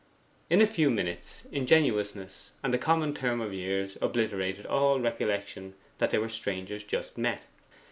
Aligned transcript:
In 0.49 0.63
a 0.63 0.65
few 0.65 0.89
minutes 0.89 1.45
ingenuousness 1.51 2.53
and 2.63 2.73
a 2.73 2.79
common 2.79 3.13
term 3.13 3.39
of 3.39 3.53
years 3.53 3.99
obliterated 4.01 4.65
all 4.65 4.99
recollection 4.99 5.75
that 5.99 6.09
they 6.09 6.17
were 6.17 6.27
strangers 6.27 6.83
just 6.83 7.19
met. 7.19 7.43